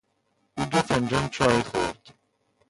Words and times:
او 0.57 0.63
دو 0.71 0.79
فنجان 0.87 1.25
چای 1.35 1.61
خورد. 1.69 2.03